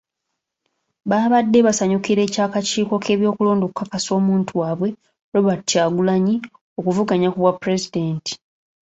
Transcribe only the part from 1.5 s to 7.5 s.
basanyukira ekya kakiiko k'ebyokulonda okukakasa omuntu waabwe, Robert Kyagulanyi okuvuganya ku